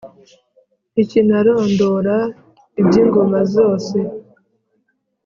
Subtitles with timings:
[0.93, 2.17] ntikinarondora
[2.79, 3.97] iby’ingoma zose;